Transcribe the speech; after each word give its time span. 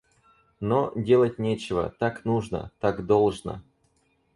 Но, 0.59 0.91
делать 0.95 1.37
нечего, 1.37 1.93
так 1.99 2.25
нужно, 2.25 2.71
так 2.79 3.05
должно. 3.05 3.61